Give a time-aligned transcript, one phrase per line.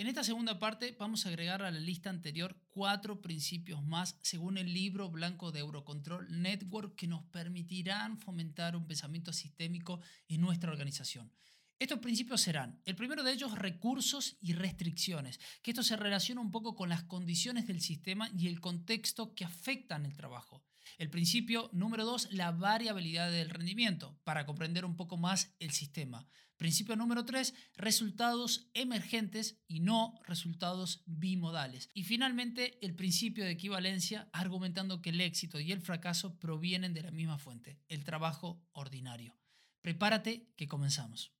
[0.00, 4.56] En esta segunda parte vamos a agregar a la lista anterior cuatro principios más según
[4.56, 10.70] el libro blanco de Eurocontrol Network que nos permitirán fomentar un pensamiento sistémico en nuestra
[10.70, 11.30] organización.
[11.78, 16.50] Estos principios serán, el primero de ellos, recursos y restricciones, que esto se relaciona un
[16.50, 20.64] poco con las condiciones del sistema y el contexto que afectan el trabajo.
[20.96, 26.26] El principio número dos, la variabilidad del rendimiento, para comprender un poco más el sistema.
[26.60, 31.88] Principio número tres, resultados emergentes y no resultados bimodales.
[31.94, 37.00] Y finalmente, el principio de equivalencia, argumentando que el éxito y el fracaso provienen de
[37.00, 39.38] la misma fuente, el trabajo ordinario.
[39.80, 41.32] Prepárate que comenzamos.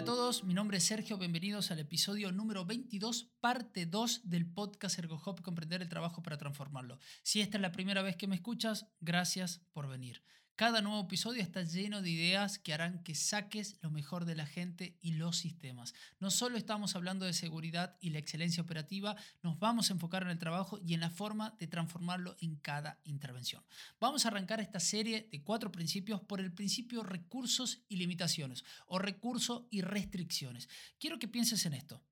[0.00, 4.50] Hola a todos, mi nombre es Sergio, bienvenidos al episodio número 22, parte 2 del
[4.50, 6.98] podcast ErgoHop, Comprender el Trabajo para Transformarlo.
[7.22, 10.22] Si esta es la primera vez que me escuchas, gracias por venir.
[10.60, 14.44] Cada nuevo episodio está lleno de ideas que harán que saques lo mejor de la
[14.44, 15.94] gente y los sistemas.
[16.18, 20.28] No solo estamos hablando de seguridad y la excelencia operativa, nos vamos a enfocar en
[20.28, 23.64] el trabajo y en la forma de transformarlo en cada intervención.
[24.00, 28.98] Vamos a arrancar esta serie de cuatro principios por el principio recursos y limitaciones o
[28.98, 30.68] recursos y restricciones.
[30.98, 32.02] Quiero que pienses en esto.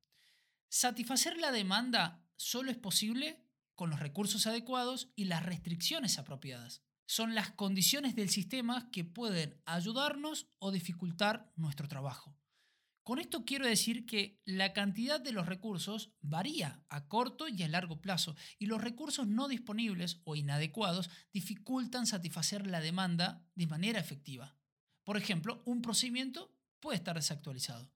[0.70, 7.34] Satisfacer la demanda solo es posible con los recursos adecuados y las restricciones apropiadas son
[7.34, 12.36] las condiciones del sistema que pueden ayudarnos o dificultar nuestro trabajo.
[13.02, 17.68] Con esto quiero decir que la cantidad de los recursos varía a corto y a
[17.68, 23.98] largo plazo y los recursos no disponibles o inadecuados dificultan satisfacer la demanda de manera
[23.98, 24.58] efectiva.
[25.02, 27.90] Por ejemplo, un procedimiento puede estar desactualizado.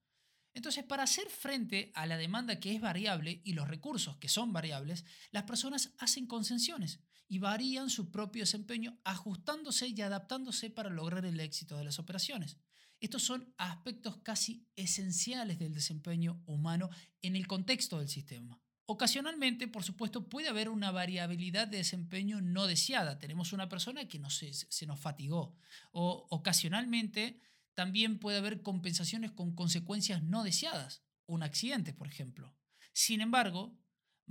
[0.54, 4.54] Entonces, para hacer frente a la demanda que es variable y los recursos que son
[4.54, 7.00] variables, las personas hacen concesiones
[7.32, 12.58] y varían su propio desempeño ajustándose y adaptándose para lograr el éxito de las operaciones.
[13.00, 16.90] Estos son aspectos casi esenciales del desempeño humano
[17.22, 18.60] en el contexto del sistema.
[18.84, 23.18] Ocasionalmente, por supuesto, puede haber una variabilidad de desempeño no deseada.
[23.18, 25.56] Tenemos una persona que no se, se nos fatigó.
[25.90, 27.40] O ocasionalmente
[27.72, 31.02] también puede haber compensaciones con consecuencias no deseadas.
[31.24, 32.54] Un accidente, por ejemplo.
[32.92, 33.81] Sin embargo,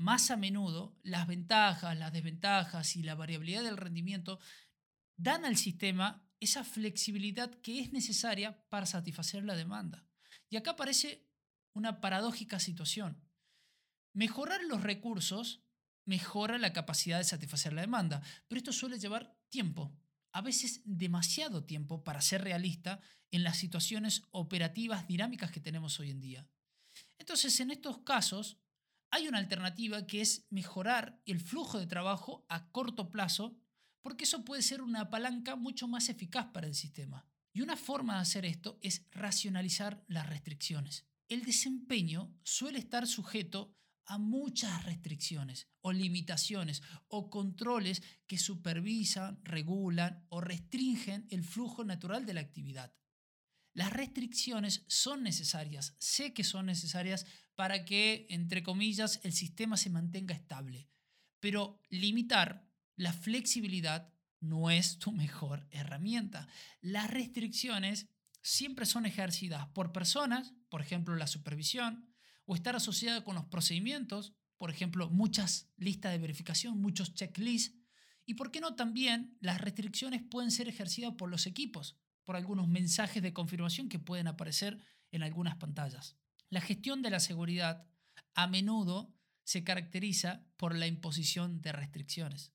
[0.02, 4.40] más a menudo las ventajas, las desventajas y la variabilidad del rendimiento
[5.18, 10.08] dan al sistema esa flexibilidad que es necesaria para satisfacer la demanda.
[10.50, 11.30] Y acá aparece
[11.74, 13.24] una paradójica situación.
[14.14, 15.64] Mejorar los recursos
[16.06, 19.96] mejora la capacidad de satisfacer la demanda, pero esto suele llevar tiempo,
[20.34, 26.10] a veces demasiado tiempo para ser realista en las situaciones operativas dinámicas que tenemos hoy
[26.10, 26.50] en día.
[27.18, 28.58] Entonces, en estos casos,
[29.12, 33.58] hay una alternativa que es mejorar el flujo de trabajo a corto plazo,
[34.02, 37.28] porque eso puede ser una palanca mucho más eficaz para el sistema.
[37.54, 41.06] Y una forma de hacer esto es racionalizar las restricciones.
[41.28, 50.26] El desempeño suele estar sujeto a muchas restricciones o limitaciones o controles que supervisan, regulan
[50.30, 52.94] o restringen el flujo natural de la actividad.
[53.74, 59.90] Las restricciones son necesarias, sé que son necesarias para que, entre comillas, el sistema se
[59.90, 60.90] mantenga estable.
[61.40, 66.48] Pero limitar la flexibilidad no es tu mejor herramienta.
[66.82, 68.08] Las restricciones
[68.42, 72.10] siempre son ejercidas por personas, por ejemplo la supervisión,
[72.46, 77.78] o estar asociada con los procedimientos, por ejemplo muchas listas de verificación, muchos checklists,
[78.26, 81.98] y por qué no también las restricciones pueden ser ejercidas por los equipos,
[82.32, 84.80] por algunos mensajes de confirmación que pueden aparecer
[85.12, 86.16] en algunas pantallas.
[86.50, 87.86] La gestión de la seguridad
[88.36, 92.54] a menudo se caracteriza por la imposición de restricciones,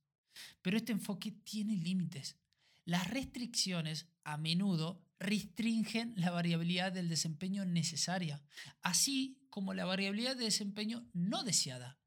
[0.63, 2.39] pero este enfoque tiene límites.
[2.87, 8.43] Las restricciones a menudo restringen la variabilidad del desempeño necesaria,
[8.81, 11.99] así como la variabilidad de desempeño no deseada.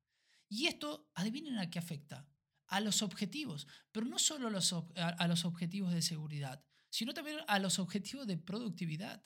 [0.47, 2.27] Y esto, adivinen a qué afecta.
[2.65, 7.37] A los objetivos, pero no solo a los, a los objetivos de seguridad, sino también
[7.47, 9.25] a los objetivos de productividad.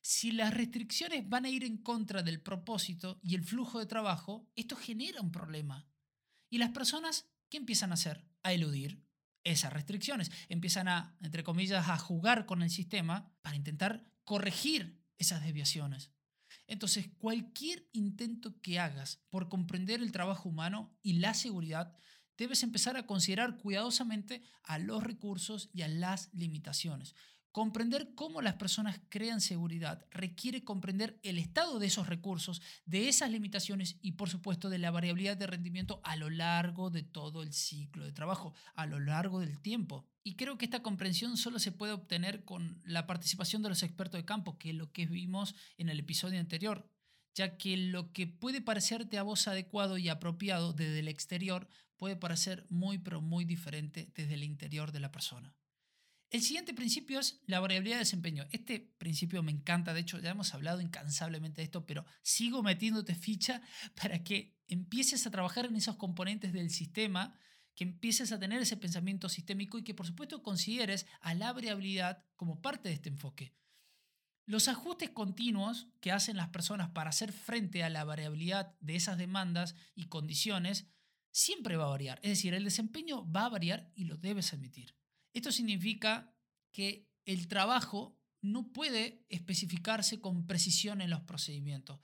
[0.00, 4.50] Si las restricciones van a ir en contra del propósito y el flujo de trabajo,
[4.56, 5.88] esto genera un problema.
[6.50, 8.26] Y las personas, ¿qué empiezan a hacer?
[8.42, 9.04] A eludir
[9.44, 10.30] esas restricciones.
[10.48, 16.10] Empiezan a, entre comillas, a jugar con el sistema para intentar corregir esas desviaciones.
[16.66, 21.96] Entonces, cualquier intento que hagas por comprender el trabajo humano y la seguridad
[22.36, 27.14] debes empezar a considerar cuidadosamente a los recursos y a las limitaciones.
[27.52, 33.30] Comprender cómo las personas crean seguridad requiere comprender el estado de esos recursos, de esas
[33.30, 37.52] limitaciones y por supuesto de la variabilidad de rendimiento a lo largo de todo el
[37.52, 40.08] ciclo de trabajo, a lo largo del tiempo.
[40.24, 44.18] Y creo que esta comprensión solo se puede obtener con la participación de los expertos
[44.18, 46.88] de campo, que es lo que vimos en el episodio anterior,
[47.34, 51.68] ya que lo que puede parecerte a vos adecuado y apropiado desde el exterior
[52.02, 55.54] puede parecer muy pero muy diferente desde el interior de la persona.
[56.30, 58.44] El siguiente principio es la variabilidad de desempeño.
[58.50, 63.14] Este principio me encanta, de hecho ya hemos hablado incansablemente de esto, pero sigo metiéndote
[63.14, 63.62] ficha
[64.02, 67.38] para que empieces a trabajar en esos componentes del sistema,
[67.76, 72.24] que empieces a tener ese pensamiento sistémico y que por supuesto consideres a la variabilidad
[72.34, 73.54] como parte de este enfoque.
[74.44, 79.18] Los ajustes continuos que hacen las personas para hacer frente a la variabilidad de esas
[79.18, 80.88] demandas y condiciones
[81.32, 82.20] siempre va a variar.
[82.22, 84.94] Es decir, el desempeño va a variar y lo debes admitir.
[85.32, 86.32] Esto significa
[86.70, 92.00] que el trabajo no puede especificarse con precisión en los procedimientos,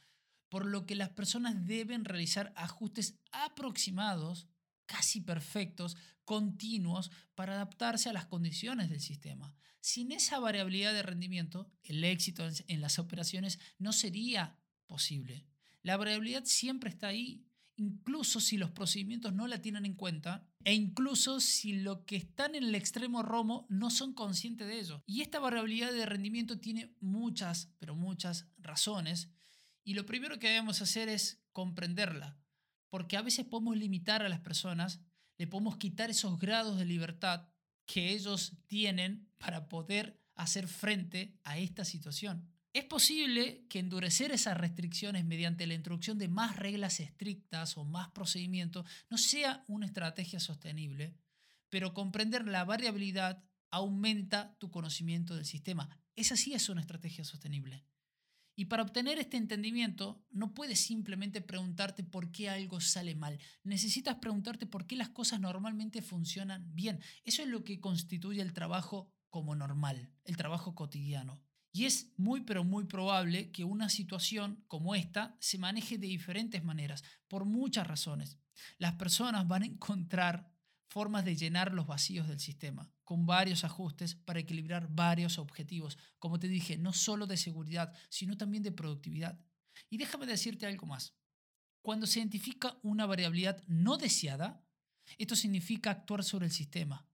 [0.48, 4.48] por lo que las personas deben realizar ajustes aproximados,
[4.86, 9.54] casi perfectos, continuos, para adaptarse a las condiciones del sistema.
[9.80, 15.46] Sin esa variabilidad de rendimiento, el éxito en las operaciones no sería posible.
[15.82, 17.47] La variabilidad siempre está ahí
[17.78, 22.54] incluso si los procedimientos no la tienen en cuenta e incluso si lo que están
[22.54, 25.02] en el extremo romo no son conscientes de ello.
[25.06, 29.30] Y esta variabilidad de rendimiento tiene muchas, pero muchas razones
[29.88, 32.38] y lo primero que debemos hacer es comprenderla,
[32.90, 35.00] porque a veces podemos limitar a las personas,
[35.38, 37.48] le podemos quitar esos grados de libertad
[37.86, 42.52] que ellos tienen para poder hacer frente a esta situación.
[42.72, 48.10] Es posible que endurecer esas restricciones mediante la introducción de más reglas estrictas o más
[48.10, 51.16] procedimientos no sea una estrategia sostenible,
[51.70, 55.88] pero comprender la variabilidad aumenta tu conocimiento del sistema.
[56.14, 57.84] Esa sí es una estrategia sostenible.
[58.54, 63.38] Y para obtener este entendimiento, no puedes simplemente preguntarte por qué algo sale mal.
[63.62, 67.00] Necesitas preguntarte por qué las cosas normalmente funcionan bien.
[67.24, 71.40] Eso es lo que constituye el trabajo como normal, el trabajo cotidiano.
[71.72, 76.64] Y es muy pero muy probable que una situación como esta se maneje de diferentes
[76.64, 78.38] maneras, por muchas razones.
[78.78, 80.50] Las personas van a encontrar
[80.88, 86.38] formas de llenar los vacíos del sistema, con varios ajustes para equilibrar varios objetivos, como
[86.38, 89.38] te dije, no solo de seguridad, sino también de productividad.
[89.90, 91.14] Y déjame decirte algo más.
[91.82, 94.64] Cuando se identifica una variabilidad no deseada,
[95.16, 97.07] esto significa actuar sobre el sistema,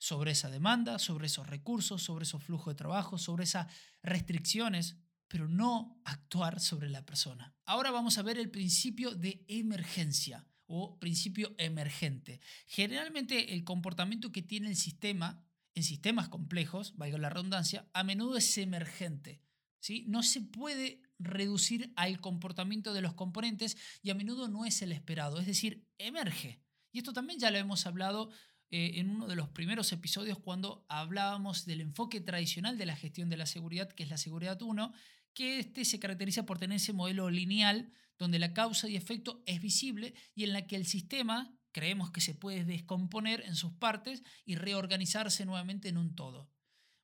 [0.00, 3.66] sobre esa demanda, sobre esos recursos, sobre esos flujos de trabajo, sobre esas
[4.02, 4.96] restricciones,
[5.28, 7.54] pero no actuar sobre la persona.
[7.66, 12.40] Ahora vamos a ver el principio de emergencia o principio emergente.
[12.66, 15.44] Generalmente el comportamiento que tiene el sistema
[15.74, 19.42] en sistemas complejos, valga la redundancia, a menudo es emergente.
[19.80, 20.04] ¿sí?
[20.08, 24.92] No se puede reducir al comportamiento de los componentes y a menudo no es el
[24.92, 26.62] esperado, es decir, emerge.
[26.92, 28.30] Y esto también ya lo hemos hablado
[28.70, 33.28] eh, en uno de los primeros episodios cuando hablábamos del enfoque tradicional de la gestión
[33.28, 34.92] de la seguridad, que es la seguridad 1,
[35.34, 39.60] que este se caracteriza por tener ese modelo lineal donde la causa y efecto es
[39.60, 44.22] visible y en la que el sistema creemos que se puede descomponer en sus partes
[44.44, 46.50] y reorganizarse nuevamente en un todo.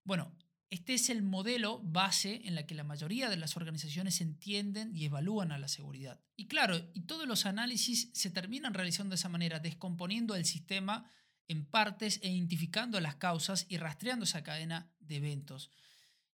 [0.04, 0.36] Bueno,
[0.70, 5.04] este es el modelo base en la que la mayoría de las organizaciones entienden y
[5.04, 6.20] evalúan a la seguridad.
[6.36, 11.10] Y claro, y todos los análisis se terminan realizando de esa manera, descomponiendo el sistema
[11.48, 15.70] en partes e identificando las causas y rastreando esa cadena de eventos.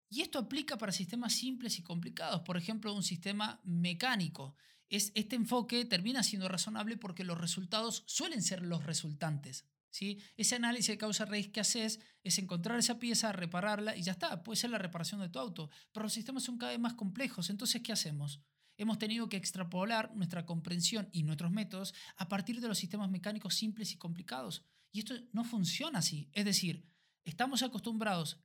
[0.09, 4.55] Y esto aplica para sistemas simples y complicados, por ejemplo, un sistema mecánico.
[4.89, 9.65] Es, este enfoque termina siendo razonable porque los resultados suelen ser los resultantes.
[9.91, 10.19] ¿sí?
[10.35, 14.41] Ese análisis de causa raíz que haces es encontrar esa pieza, repararla y ya está,
[14.43, 15.69] puede ser la reparación de tu auto.
[15.91, 18.41] Pero los sistemas son cada vez más complejos, entonces ¿qué hacemos?
[18.79, 23.53] hemos tenido que extrapolar nuestra comprensión y nuestros métodos a partir de los sistemas mecánicos
[23.55, 24.63] simples y complicados.
[24.91, 26.29] Y esto no funciona así.
[26.33, 26.87] Es decir,
[27.23, 28.41] estamos acostumbrados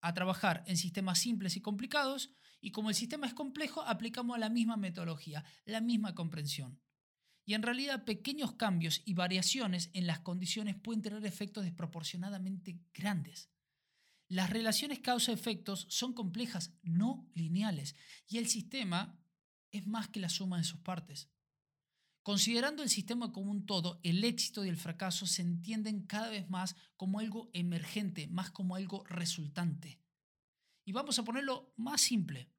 [0.00, 4.48] a trabajar en sistemas simples y complicados y como el sistema es complejo, aplicamos la
[4.48, 6.80] misma metodología, la misma comprensión.
[7.46, 13.50] Y en realidad pequeños cambios y variaciones en las condiciones pueden tener efectos desproporcionadamente grandes.
[14.28, 17.94] Las relaciones causa-efectos son complejas, no lineales,
[18.26, 19.20] y el sistema
[19.70, 21.28] es más que la suma de sus partes.
[22.24, 26.48] Considerando el sistema como un todo, el éxito y el fracaso se entienden cada vez
[26.48, 30.00] más como algo emergente, más como algo resultante.
[30.86, 32.50] Y vamos a ponerlo más simple.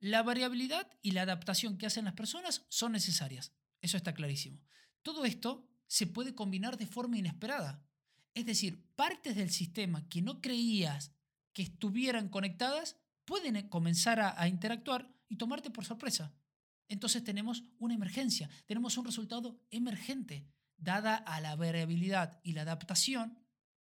[0.00, 3.52] La variabilidad y la adaptación que hacen las personas son necesarias.
[3.80, 4.60] Eso está clarísimo.
[5.02, 7.86] Todo esto se puede combinar de forma inesperada.
[8.34, 11.12] Es decir, partes del sistema que no creías
[11.52, 16.34] que estuvieran conectadas pueden comenzar a interactuar y tomarte por sorpresa.
[16.88, 23.38] Entonces tenemos una emergencia, tenemos un resultado emergente, dada a la variabilidad y la adaptación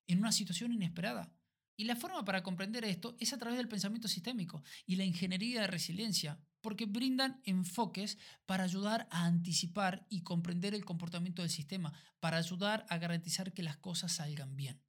[0.08, 1.34] en una situación inesperada.
[1.76, 5.62] Y la forma para comprender esto es a través del pensamiento sistémico y la ingeniería
[5.62, 11.92] de resiliencia, porque brindan enfoques para ayudar a anticipar y comprender el comportamiento del sistema,
[12.20, 14.82] para ayudar a garantizar que las cosas salgan bien.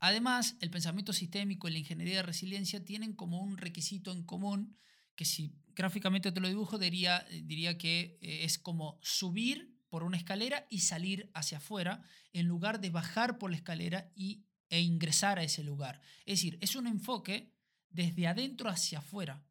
[0.00, 4.76] Además, el pensamiento sistémico y la ingeniería de resiliencia tienen como un requisito en común
[5.16, 10.16] que si gráficamente te lo dibujo diría, diría que eh, es como subir por una
[10.16, 12.02] escalera y salir hacia afuera
[12.32, 16.00] en lugar de bajar por la escalera y e ingresar a ese lugar.
[16.24, 17.54] Es decir, es un enfoque
[17.90, 19.46] desde adentro hacia afuera.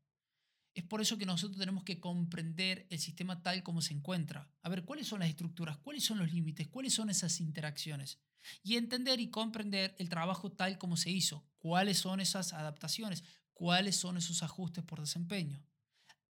[0.73, 4.51] Es por eso que nosotros tenemos que comprender el sistema tal como se encuentra.
[4.63, 5.77] A ver, ¿cuáles son las estructuras?
[5.77, 6.67] ¿Cuáles son los límites?
[6.67, 8.19] ¿Cuáles son esas interacciones?
[8.63, 11.47] Y entender y comprender el trabajo tal como se hizo.
[11.59, 13.23] ¿Cuáles son esas adaptaciones?
[13.53, 15.65] ¿Cuáles son esos ajustes por desempeño?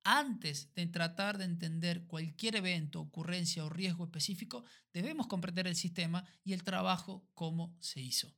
[0.05, 6.25] Antes de tratar de entender cualquier evento, ocurrencia o riesgo específico, debemos comprender el sistema
[6.43, 8.35] y el trabajo como se hizo.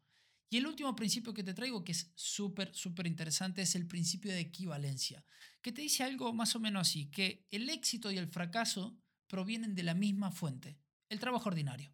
[0.50, 4.30] Y el último principio que te traigo, que es súper, súper interesante, es el principio
[4.30, 5.24] de equivalencia,
[5.62, 9.74] que te dice algo más o menos así, que el éxito y el fracaso provienen
[9.74, 11.92] de la misma fuente, el trabajo ordinario.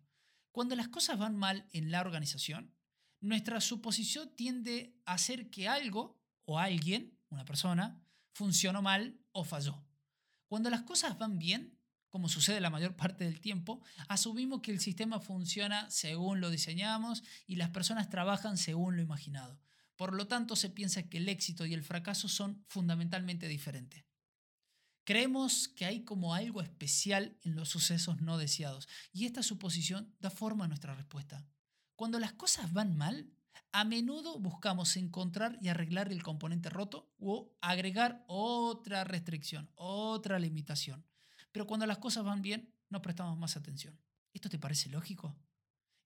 [0.52, 2.74] Cuando las cosas van mal en la organización,
[3.20, 6.19] nuestra suposición tiende a hacer que algo
[6.50, 8.02] o alguien, una persona,
[8.32, 9.84] funcionó mal o falló.
[10.48, 11.78] Cuando las cosas van bien,
[12.08, 17.22] como sucede la mayor parte del tiempo, asumimos que el sistema funciona según lo diseñamos
[17.46, 19.60] y las personas trabajan según lo imaginado.
[19.94, 24.04] Por lo tanto, se piensa que el éxito y el fracaso son fundamentalmente diferentes.
[25.04, 30.30] Creemos que hay como algo especial en los sucesos no deseados y esta suposición da
[30.30, 31.46] forma a nuestra respuesta.
[31.94, 33.30] Cuando las cosas van mal,
[33.72, 41.06] a menudo buscamos encontrar y arreglar el componente roto o agregar otra restricción, otra limitación.
[41.52, 43.98] Pero cuando las cosas van bien, no prestamos más atención.
[44.32, 45.36] ¿Esto te parece lógico?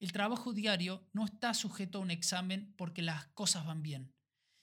[0.00, 4.12] El trabajo diario no está sujeto a un examen porque las cosas van bien.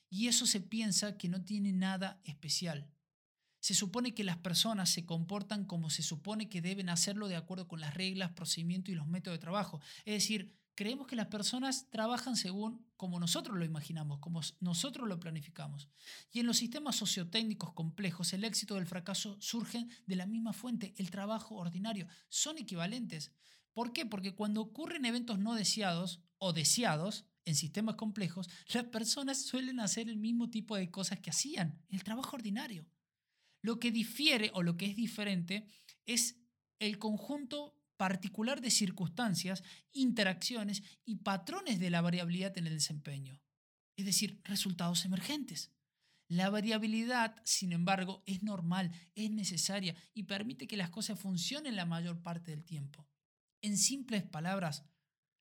[0.09, 2.91] Y eso se piensa que no tiene nada especial.
[3.61, 7.67] Se supone que las personas se comportan como se supone que deben hacerlo de acuerdo
[7.67, 9.79] con las reglas, procedimientos y los métodos de trabajo.
[10.03, 15.19] Es decir, creemos que las personas trabajan según como nosotros lo imaginamos, como nosotros lo
[15.19, 15.87] planificamos.
[16.31, 20.53] Y en los sistemas sociotécnicos complejos, el éxito y el fracaso surgen de la misma
[20.53, 22.07] fuente, el trabajo ordinario.
[22.29, 23.31] Son equivalentes.
[23.73, 24.07] ¿Por qué?
[24.07, 30.09] Porque cuando ocurren eventos no deseados o deseados en sistemas complejos, las personas suelen hacer
[30.09, 32.87] el mismo tipo de cosas que hacían, el trabajo ordinario.
[33.61, 35.67] Lo que difiere o lo que es diferente
[36.07, 36.41] es
[36.79, 43.39] el conjunto particular de circunstancias, interacciones y patrones de la variabilidad en el desempeño,
[43.95, 45.71] es decir, resultados emergentes.
[46.27, 51.85] La variabilidad, sin embargo, es normal, es necesaria y permite que las cosas funcionen la
[51.85, 53.07] mayor parte del tiempo.
[53.61, 54.83] En simples palabras,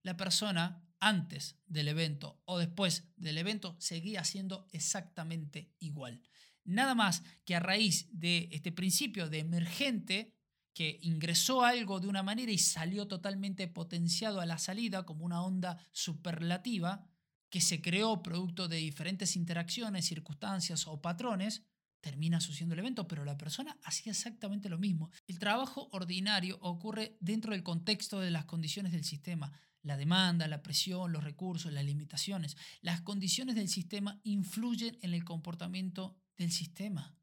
[0.03, 6.23] la persona antes del evento o después del evento seguía siendo exactamente igual.
[6.65, 10.37] Nada más que a raíz de este principio de emergente
[10.81, 15.43] que ingresó algo de una manera y salió totalmente potenciado a la salida como una
[15.43, 17.07] onda superlativa
[17.51, 21.65] que se creó producto de diferentes interacciones, circunstancias o patrones,
[22.01, 25.11] termina sucediendo el evento, pero la persona hacía exactamente lo mismo.
[25.27, 30.63] El trabajo ordinario ocurre dentro del contexto de las condiciones del sistema, la demanda, la
[30.63, 32.57] presión, los recursos, las limitaciones.
[32.81, 37.15] Las condiciones del sistema influyen en el comportamiento del sistema.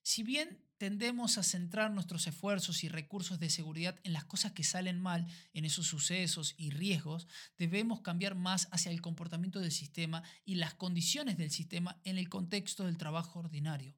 [0.00, 4.64] Si bien tendemos a centrar nuestros esfuerzos y recursos de seguridad en las cosas que
[4.64, 10.22] salen mal, en esos sucesos y riesgos, debemos cambiar más hacia el comportamiento del sistema
[10.46, 13.94] y las condiciones del sistema en el contexto del trabajo ordinario.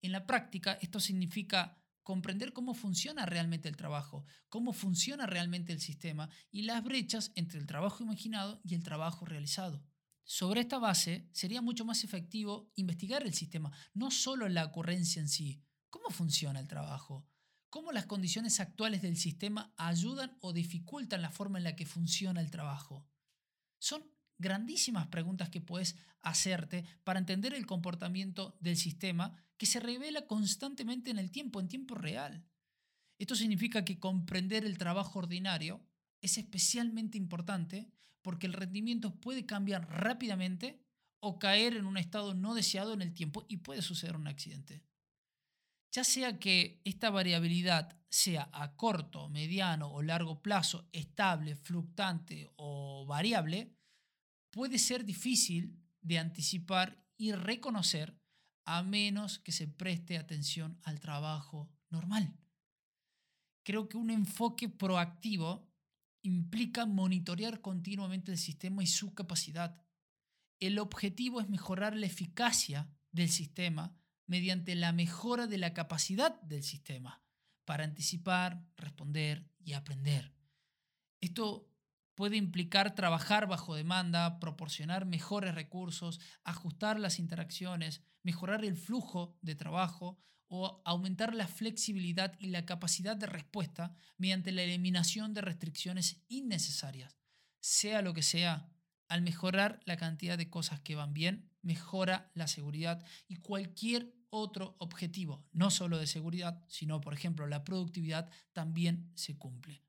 [0.00, 5.82] En la práctica, esto significa comprender cómo funciona realmente el trabajo, cómo funciona realmente el
[5.82, 9.84] sistema y las brechas entre el trabajo imaginado y el trabajo realizado.
[10.24, 15.28] Sobre esta base, sería mucho más efectivo investigar el sistema, no solo la ocurrencia en
[15.28, 15.62] sí,
[15.92, 17.28] ¿Cómo funciona el trabajo?
[17.68, 22.40] ¿Cómo las condiciones actuales del sistema ayudan o dificultan la forma en la que funciona
[22.40, 23.06] el trabajo?
[23.78, 24.02] Son
[24.38, 31.10] grandísimas preguntas que puedes hacerte para entender el comportamiento del sistema que se revela constantemente
[31.10, 32.42] en el tiempo, en tiempo real.
[33.18, 35.86] Esto significa que comprender el trabajo ordinario
[36.22, 40.82] es especialmente importante porque el rendimiento puede cambiar rápidamente
[41.20, 44.82] o caer en un estado no deseado en el tiempo y puede suceder un accidente
[45.92, 53.04] ya sea que esta variabilidad sea a corto, mediano o largo plazo, estable, fluctuante o
[53.06, 53.76] variable,
[54.50, 58.18] puede ser difícil de anticipar y reconocer
[58.64, 62.34] a menos que se preste atención al trabajo normal.
[63.64, 65.70] Creo que un enfoque proactivo
[66.22, 69.84] implica monitorear continuamente el sistema y su capacidad.
[70.58, 73.94] El objetivo es mejorar la eficacia del sistema
[74.32, 77.22] mediante la mejora de la capacidad del sistema
[77.66, 80.32] para anticipar, responder y aprender.
[81.20, 81.70] Esto
[82.14, 89.54] puede implicar trabajar bajo demanda, proporcionar mejores recursos, ajustar las interacciones, mejorar el flujo de
[89.54, 96.22] trabajo o aumentar la flexibilidad y la capacidad de respuesta mediante la eliminación de restricciones
[96.28, 97.18] innecesarias.
[97.60, 98.70] Sea lo que sea,
[99.08, 104.76] al mejorar la cantidad de cosas que van bien, mejora la seguridad y cualquier otro
[104.78, 109.82] objetivo, no solo de seguridad, sino por ejemplo la productividad, también se cumple.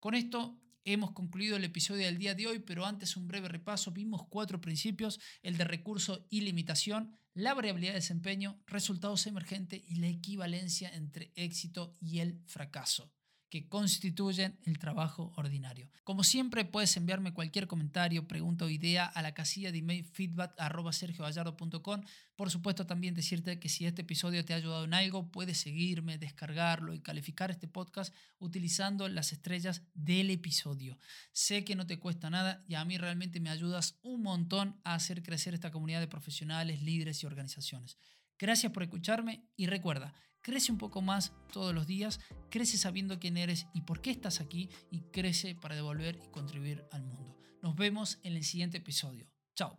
[0.00, 0.60] Con esto
[0.90, 3.90] Hemos concluido el episodio del día de hoy, pero antes un breve repaso.
[3.90, 9.96] Vimos cuatro principios, el de recurso y limitación, la variabilidad de desempeño, resultados emergentes y
[9.96, 13.12] la equivalencia entre éxito y el fracaso
[13.50, 15.90] que constituyen el trabajo ordinario.
[16.04, 20.54] Como siempre, puedes enviarme cualquier comentario, pregunta o idea a la casilla de email feedback
[22.36, 26.18] Por supuesto, también decirte que si este episodio te ha ayudado en algo, puedes seguirme,
[26.18, 30.98] descargarlo y calificar este podcast utilizando las estrellas del episodio.
[31.32, 34.94] Sé que no te cuesta nada y a mí realmente me ayudas un montón a
[34.94, 37.96] hacer crecer esta comunidad de profesionales, líderes y organizaciones.
[38.38, 40.14] Gracias por escucharme y recuerda,
[40.48, 44.40] Crece un poco más todos los días, crece sabiendo quién eres y por qué estás
[44.40, 47.36] aquí y crece para devolver y contribuir al mundo.
[47.60, 49.30] Nos vemos en el siguiente episodio.
[49.54, 49.78] Chao.